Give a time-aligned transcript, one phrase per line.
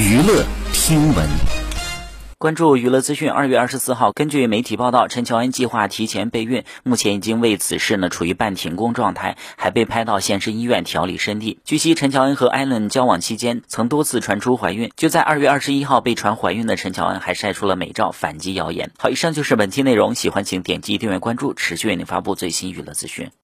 [0.00, 1.28] 娱乐听闻。
[2.38, 3.30] 关注娱乐资讯。
[3.30, 11.58] 二月二十四号，根据媒体报道，陈乔恩计划提前备孕，目前已经为此事呢处于半停工状态，还被拍到现身医院调理身体。
[11.66, 18.92] 据悉，陈乔恩和艾伦交往期间曾多次传出怀孕，就在二月二十一号被传怀孕的陈乔恩还晒出了美照反击谣言。
[18.98, 23.30] 好，以上就是本期内容，喜欢请点击订阅关注，持续为您发布最新娱乐资讯。